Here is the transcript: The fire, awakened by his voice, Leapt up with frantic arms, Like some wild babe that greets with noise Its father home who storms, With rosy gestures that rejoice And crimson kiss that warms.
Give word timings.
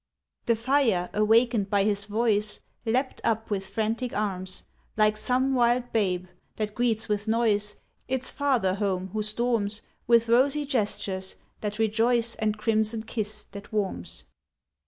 The 0.47 0.55
fire, 0.55 1.11
awakened 1.13 1.69
by 1.69 1.83
his 1.83 2.05
voice, 2.07 2.59
Leapt 2.87 3.21
up 3.23 3.51
with 3.51 3.67
frantic 3.67 4.13
arms, 4.13 4.65
Like 4.97 5.15
some 5.15 5.53
wild 5.53 5.91
babe 5.93 6.25
that 6.55 6.73
greets 6.73 7.07
with 7.07 7.27
noise 7.27 7.75
Its 8.07 8.31
father 8.31 8.73
home 8.73 9.09
who 9.09 9.21
storms, 9.21 9.83
With 10.07 10.27
rosy 10.27 10.65
gestures 10.65 11.35
that 11.59 11.77
rejoice 11.77 12.33
And 12.33 12.57
crimson 12.57 13.03
kiss 13.03 13.43
that 13.51 13.71
warms. 13.71 14.23